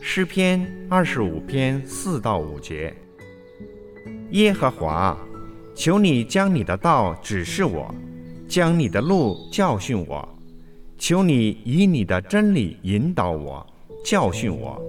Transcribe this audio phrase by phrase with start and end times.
[0.00, 2.92] 诗篇二十五篇四到五节：
[4.30, 5.16] 耶和华，
[5.74, 7.94] 求你将你的道指示我，
[8.48, 10.28] 将你的路教训我，
[10.98, 13.64] 求你以你的真理引导我。
[14.04, 14.80] 教训我，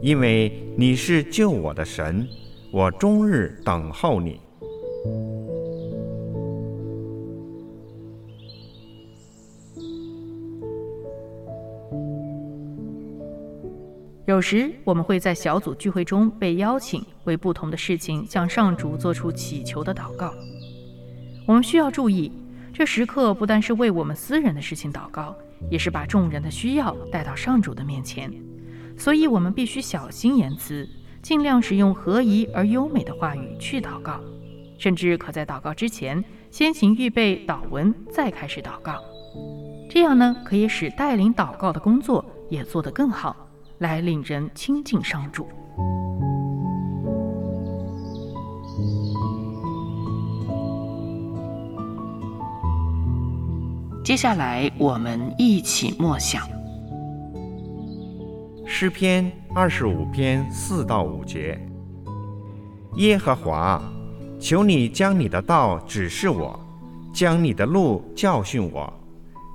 [0.00, 2.26] 因为你是救我的神，
[2.70, 4.40] 我终日等候你。
[14.26, 20.32] 有时我们会在小组聚会中被邀请，为不同的事情向上主做出祈求的祷告。
[21.46, 22.32] 我们需要注意，
[22.72, 25.34] 这时刻不单是为我们私人的事情祷告。
[25.70, 28.30] 也是把众人的需要带到上主的面前，
[28.98, 30.86] 所以我们必须小心言辞，
[31.22, 34.20] 尽量使用合宜而优美的话语去祷告，
[34.76, 39.02] 甚至可在祷告之前先行预备祷文，再开始祷告。
[39.88, 43.43] 这样呢，可以使带领祷告的工作也做得更好，
[43.84, 45.46] 来令人亲近上主。
[54.02, 56.48] 接下来，我们一起默想
[58.64, 61.60] 诗篇二十五篇四到五节。
[62.96, 63.82] 耶和华，
[64.40, 66.58] 求你将你的道指示我，
[67.12, 68.90] 将你的路教训我，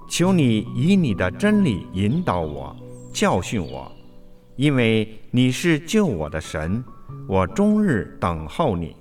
[0.08, 2.76] 求你以你的真理引导我，
[3.12, 3.92] 教训我，
[4.60, 6.84] 因为你是救我的神，
[7.30, 8.94] 我终日等候你。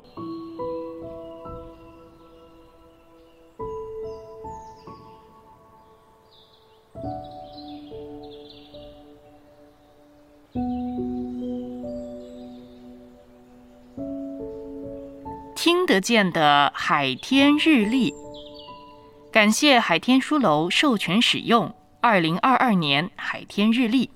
[15.57, 18.15] 听得见的海天日历，
[19.33, 24.09] 感谢海天书楼授权使用二零二二年海天日历。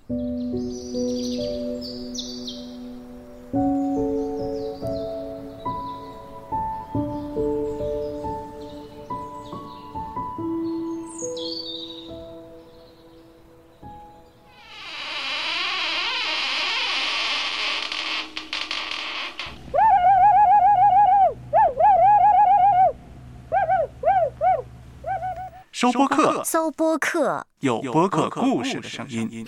[25.72, 29.42] 收播客，搜播客，有播客故事的声音。